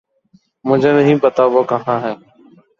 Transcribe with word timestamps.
مجھے 0.65 0.91
نہیں 0.91 1.19
پتا 1.19 1.43
وہ 1.45 1.63
کہاں 1.63 1.99
ہے 2.01 2.13